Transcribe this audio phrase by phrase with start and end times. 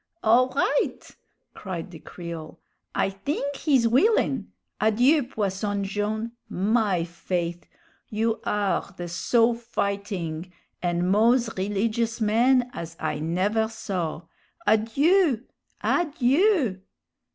[0.23, 1.15] "All right!"
[1.53, 2.59] cried the Creole;
[2.95, 4.47] "I thing he's willin'.
[4.79, 6.31] Adieu, Posson Jone'.
[6.49, 7.67] My faith'!
[8.09, 10.51] you are the so fighting
[10.81, 14.23] an' moz rilligious man as I never saw!
[14.65, 15.43] Adieu!
[15.83, 16.81] Adieu!"